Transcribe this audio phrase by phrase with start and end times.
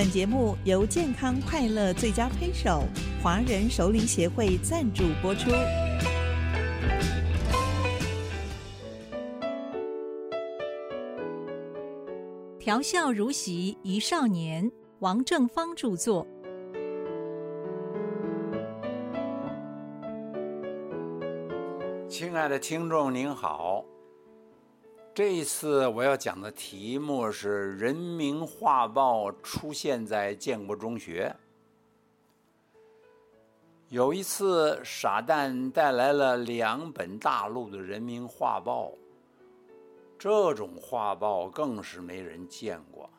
[0.00, 2.84] 本节目由健康快乐最佳推手
[3.22, 5.50] 华人首领协会赞助播出。
[12.58, 16.26] 调笑如席一少年，王正芳著作。
[22.08, 23.84] 亲爱的听众您好，
[25.12, 31.34] 这一次我要讲的题目是人民画报出现在建国中学。
[33.88, 38.92] 有一次，傻蛋带来了两本大陆的人民画报，
[40.16, 43.10] 这种画报更是没人见过，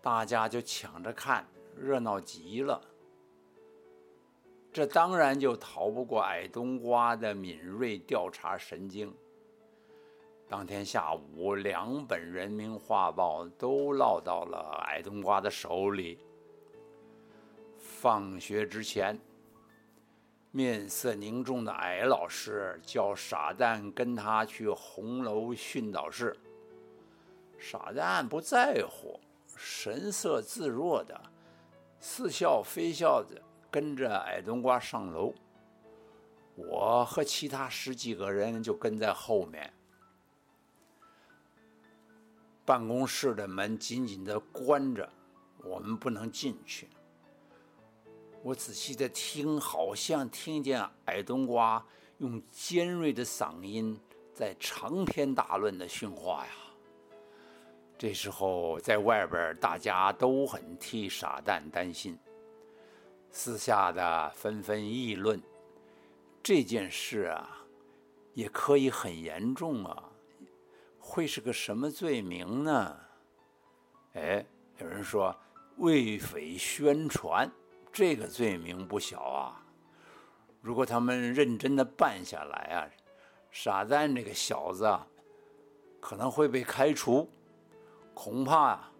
[0.00, 1.44] 大家就抢着看，
[1.76, 2.80] 热闹极了。
[4.72, 9.12] 这当然就逃不过矮冬瓜的敏锐调查神经。
[10.48, 16.18] 当天下午，两本《人民画报》都落到了矮冬瓜的手里。
[17.78, 19.18] 放学之前，
[20.52, 26.36] 面色凝重的矮老师叫傻蛋跟他去红楼训导室。
[27.58, 29.18] 傻蛋不在乎，
[29.56, 31.20] 神色自若的，
[31.98, 33.42] 似笑非笑的。
[33.68, 35.34] 跟着矮冬瓜上楼，
[36.54, 39.70] 我和其他十几个人就跟在后面。
[42.66, 45.08] 办公室的门紧紧的关着，
[45.62, 46.88] 我们不能进去。
[48.42, 51.84] 我仔细的听，好像听见矮冬瓜
[52.18, 53.98] 用尖锐的嗓音
[54.34, 56.52] 在长篇大论的训话呀。
[57.96, 62.18] 这时候，在外边大家都很替傻蛋担心。
[63.30, 65.40] 私下的纷纷议论，
[66.42, 67.64] 这件事啊，
[68.34, 70.10] 也可以很严重啊，
[71.08, 72.96] 会是个什么罪名呢？
[74.14, 74.44] 哎，
[74.78, 75.34] 有人说
[75.76, 77.48] 为匪宣传，
[77.92, 79.62] 这个罪名不小啊。
[80.60, 82.90] 如果他们认真的办下来啊，
[83.52, 85.06] 傻蛋这个小子啊
[86.00, 87.30] 可能会被开除，
[88.12, 88.92] 恐怕啊。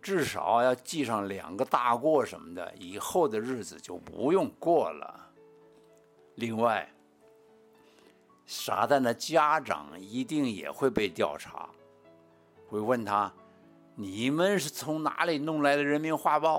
[0.00, 5.32] 至少要记上两个大过什么的，以后的日子就不用过了。
[6.36, 6.90] 另外，
[8.52, 11.70] 傻蛋的家长一定也会被调查，
[12.68, 13.32] 会问他
[13.94, 16.58] ：“你们是从哪里弄来的《人民画报》？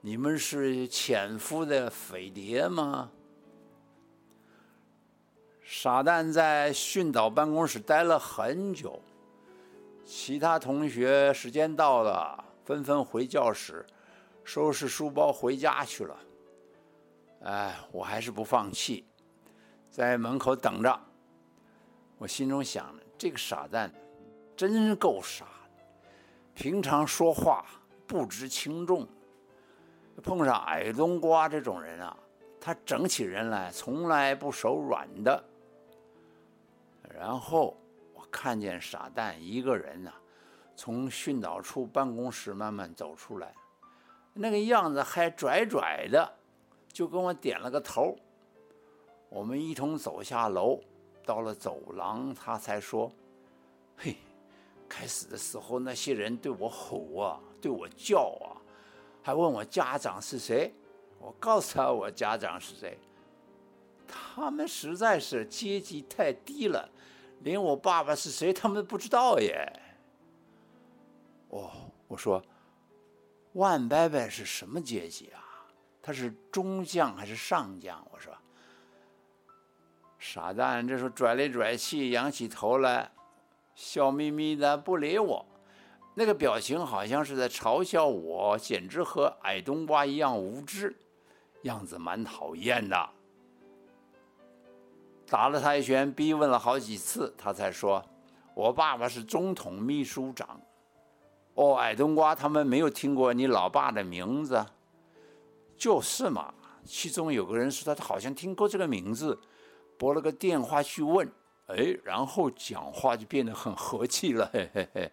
[0.00, 3.12] 你们是潜伏的匪谍吗？”
[5.62, 9.00] 傻蛋在训导办公室待了很久。
[10.04, 13.86] 其他同学时间到了，纷纷回教室，
[14.42, 16.16] 收拾书包回家去了。
[17.44, 19.04] 哎，我还是不放弃，
[19.98, 21.00] 在门口等着。
[22.18, 23.92] 我心中想着这个傻蛋
[24.56, 25.44] 真够傻，
[26.54, 27.66] 平常说话
[28.06, 29.08] 不知轻重，
[30.22, 32.16] 碰上矮冬瓜这种人啊，
[32.60, 35.44] 他整起人来从来不手软的。
[37.12, 37.76] 然后
[38.14, 38.24] 我。
[38.30, 40.12] 看见傻蛋一个人呐，
[40.76, 43.54] 从训导处办公室慢慢走出来，
[44.34, 46.30] 那个样子还拽拽的，
[46.92, 48.14] 就跟我点了个头。
[49.28, 50.80] 我们一同走下楼，
[51.24, 53.12] 到了走廊，他才说
[53.96, 54.16] ：“嘿，
[54.88, 58.56] 开始的时候那些人对我吼啊，对我叫啊，
[59.22, 60.72] 还问我家长是谁。
[61.18, 62.98] 我告诉他我家长是谁。
[64.06, 66.88] 他们实在是阶级太低了。”
[67.42, 69.80] 连我爸爸是谁，他们都不知道耶。
[71.50, 71.70] 哦，
[72.08, 72.42] 我说，
[73.52, 75.38] 万伯伯是什么阶级啊？
[76.02, 78.04] 他是中将还是上将？
[78.10, 78.36] 我说，
[80.18, 83.10] 傻蛋，这时候拽来拽去，仰起头来，
[83.74, 85.46] 笑眯眯的不理我，
[86.14, 90.96] 那个表情好像是在嘲笑我，简直和矮冬瓜一样无知，
[91.62, 93.08] 样子蛮讨厌的。
[95.26, 98.04] 打了他一拳，逼问了好几次，他才说
[98.54, 100.60] ：“我爸爸是总统秘书长。”
[101.54, 104.64] 哦，矮冬瓜他们没有听过你老爸的名字，
[105.76, 106.54] 就是嘛。
[106.84, 109.38] 其中有个人说他好像听过这个名字，
[109.98, 111.28] 拨了个电话去问，
[111.66, 114.48] 哎，然后讲话就变得很和气了。
[114.52, 115.10] 嘿嘿嘿。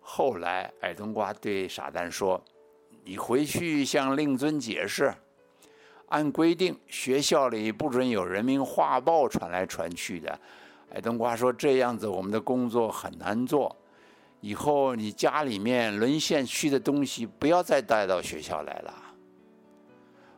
[0.00, 2.40] 后来矮冬瓜对傻蛋说
[3.04, 5.12] ：“你回去向令尊解释。”
[6.10, 10.38] 按规定，学校里不准有人民画报传来传去的。
[10.94, 13.74] 矮冬瓜说：“这样子，我们的工作很难做。
[14.40, 18.94] 以后你家里面沦陷区的东西，不要再带到学校来了。”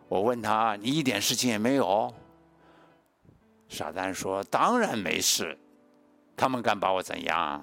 [0.09, 2.11] 我问他：“你一点事情也没有？”
[3.69, 5.57] 傻蛋说：“当然没事，
[6.37, 7.63] 他们敢把我怎样？”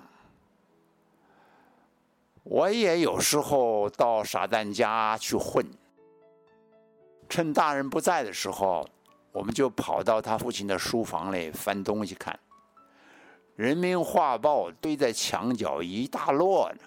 [2.43, 5.65] 我也有时候到傻蛋家去混，
[7.27, 8.87] 趁大人不在的时候，
[9.31, 12.39] 我们就跑到他父亲的书房里翻东西看。
[13.55, 16.81] 人民画报堆在墙角一大摞呢，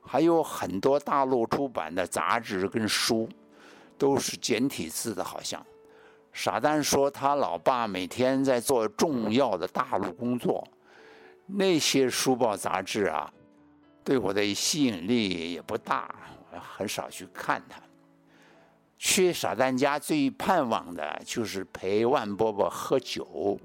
[0.00, 3.28] 还有很多大陆出版的杂志跟书，
[3.98, 5.64] 都是简体字的，好像。
[6.32, 10.66] 傻蛋说他老爸每天在做重要的大陆工作，
[11.46, 13.32] 那些书报杂志啊。
[14.02, 16.14] 对我的吸引力也不大，
[16.50, 17.80] 我很少去看它。
[18.96, 23.58] 去傻蛋家最盼望的就是陪万伯伯喝酒。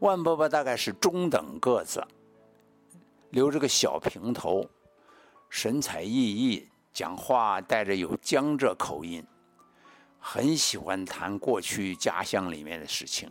[0.00, 2.04] 万伯伯大概是中等个子，
[3.30, 4.68] 留着个小平头，
[5.48, 9.24] 神采奕奕，讲话带着有江浙口音，
[10.26, 13.30] 很喜欢谈过去家乡里面的事情。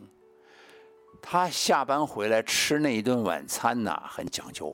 [1.19, 4.73] 他下班回来吃那一顿晚餐呢，很讲究。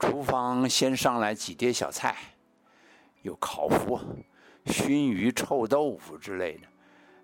[0.00, 2.16] 厨房先上来几碟小菜，
[3.22, 4.00] 有烤麸、
[4.66, 6.66] 熏鱼、臭豆腐之类的。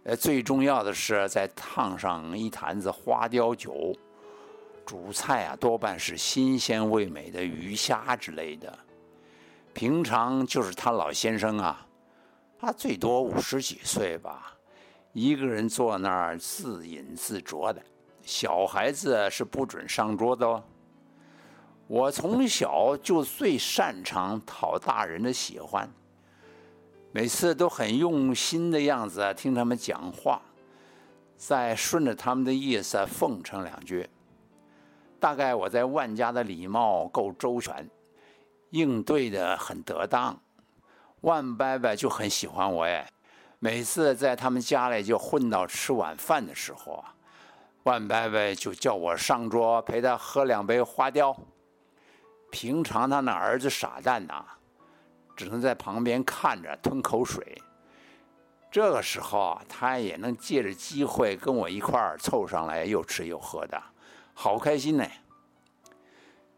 [0.05, 3.93] 呃，最重要的是再烫上一坛子花雕酒。
[4.87, 8.79] 主菜啊，多半是新鲜味美的鱼虾之类的。
[9.73, 11.85] 平常就是他老先生啊，
[12.59, 14.57] 他最多五十几岁吧，
[15.13, 17.83] 一个人坐那儿自饮自酌的。
[18.23, 20.63] 小孩子是不准上桌的哦。
[21.87, 25.87] 我从小就最擅长讨大人的喜欢，
[27.13, 30.41] 每次都很用心的样子听他们讲话，
[31.37, 34.09] 再顺着他们的意思奉承两句。
[35.21, 37.89] 大概我在万家的礼貌够周全，
[38.71, 40.41] 应对的很得当，
[41.25, 43.07] 万伯伯就很喜欢我哎。
[43.59, 47.15] 每次在他们家里就混到吃晚饭的时候啊，
[47.85, 51.35] 万伯伯就叫我上桌陪他喝两杯花雕。
[52.51, 54.45] 平常他那儿子傻蛋呐，
[55.35, 57.57] 只能在旁边看着吞口水。
[58.71, 63.83] 这个时候啊，他也能借着机会跟我一块儿凑上来又吃又喝的，
[64.35, 65.07] 好开心呢。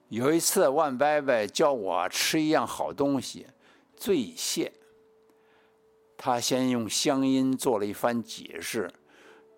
[0.08, 3.46] 有一次，万伯伯叫我吃一样好东西——
[3.96, 4.72] 醉蟹。
[6.16, 8.90] 他先用乡音做了一番解释，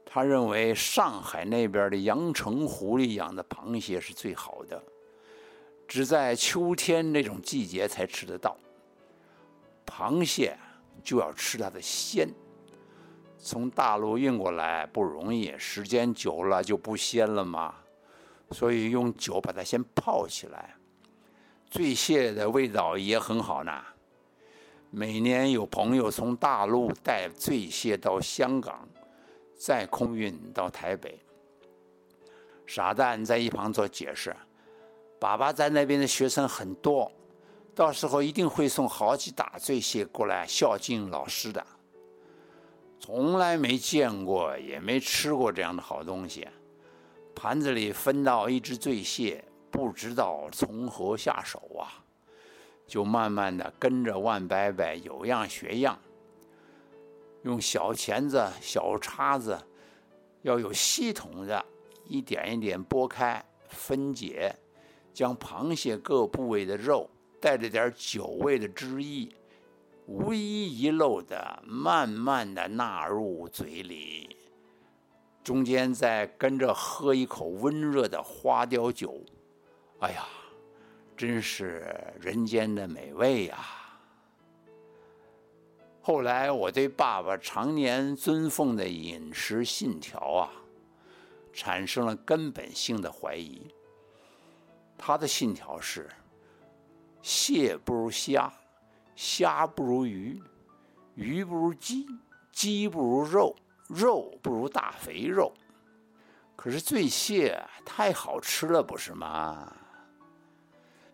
[0.05, 4.83] 他认为上海那边的阳澄湖里养的螃蟹是最好的。
[5.87, 8.57] 只在秋天那种季节才吃得到。
[9.87, 10.57] 螃蟹
[11.03, 12.29] 就要吃它的鲜，
[13.39, 17.75] 从大陆运过来不容易，时间久了就不鲜了嘛。
[18.51, 20.75] 所以用酒把它先泡起来。
[21.71, 23.83] 醉蟹的味道也很好呢。
[24.91, 28.89] 每年有朋友从大陆带醉蟹到香港，
[29.55, 31.19] 再空运到台北。
[32.67, 34.35] 傻蛋在一旁做解释。
[35.21, 37.11] 爸爸在那边的学生很多，
[37.75, 41.67] 到时候一定会送好几打醉蟹过来孝敬老师的。
[42.99, 46.49] 从来没见过，也没吃过这样的好东西。
[47.35, 52.03] 盘子里分到一只醉蟹，不知道从何下手啊，
[52.89, 55.97] 就慢慢的跟着万伯伯有样学样，
[57.43, 59.57] 用小钳子、小叉子，
[60.43, 61.65] 要有系统的，
[62.07, 64.53] 一点一点剥开、分解。
[65.13, 69.29] 将螃蟹各部位的肉带着点酒味的汁液，
[70.07, 74.37] 无一遗漏的慢慢的纳入嘴里，
[75.43, 79.21] 中间再跟着喝一口温热的花雕酒，
[79.99, 80.25] 哎呀，
[81.19, 81.85] 真是
[82.21, 83.59] 人间的美味呀！
[86.01, 90.49] 后来我对爸爸常年尊奉的饮食信条啊，
[91.53, 93.67] 产生了根本性的怀疑。
[94.97, 96.09] 他的信条是：
[97.21, 98.53] 蟹不如虾，
[99.17, 100.41] 虾不如鱼，
[101.17, 102.07] 鱼不如鸡，
[102.53, 103.57] 鸡不如肉，
[103.89, 105.53] 肉不如大肥肉。
[106.55, 109.75] 可是醉蟹太好吃了，不是吗？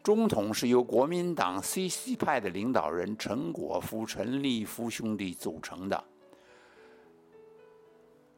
[0.04, 6.04] 中统是由国民党 CC 派的领导人陈果夫、陈立夫兄弟组成的。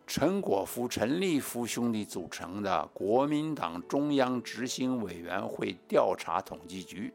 [0.06, 7.12] 陈果夫、陈立夫兄弟组成的国民党中央执行委员会调查统计局，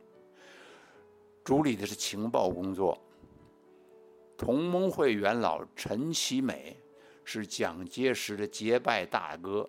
[1.46, 3.01] 主理的是情报工作。
[4.38, 6.75] 同盟会元老陈其美
[7.24, 9.65] 是蒋介石的结拜大哥，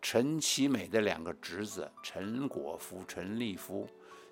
[0.00, 3.86] 陈其美的两个侄子陈果夫、陈立夫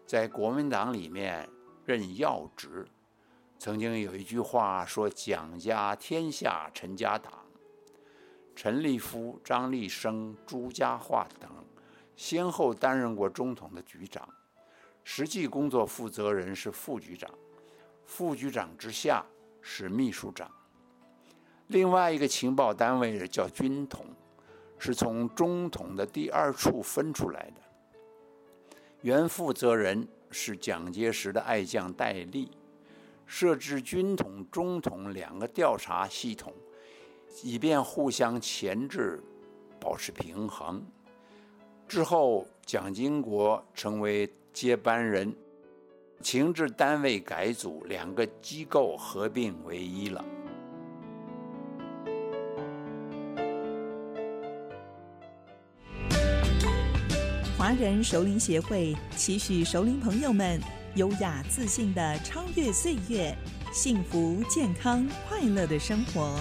[0.07, 1.49] 在国民党里面
[1.85, 2.87] 任要职。
[3.59, 7.33] 曾经有一句话说：“蒋家天下，陈家党。”
[8.55, 11.51] 陈立夫、张立生、朱家骅等，
[12.15, 14.27] 先后担任过中统的局长。
[15.03, 17.31] 实际工作负责人是副局长，
[18.05, 19.25] 副局长之下
[19.61, 20.51] 是秘书长。
[21.67, 24.07] 另外一个情报单位叫军统，
[24.79, 27.61] 是从中统的第二处分出来的。
[29.07, 32.51] 原负责人是蒋介石的爱将戴笠，
[33.25, 36.53] 设置军统、中统两个调查系统，
[37.41, 39.23] 以便互相钳制，
[39.79, 40.85] 保持平衡。
[41.87, 45.33] 之后，蒋经国成为接班人，
[46.21, 50.25] 情治单位改组，两个机构合并为一了。
[57.67, 60.61] 华人熟龄协会期许熟龄朋友们
[60.95, 63.37] 优雅自信的超越岁月，
[63.73, 66.39] 幸福、健康、快乐的生活。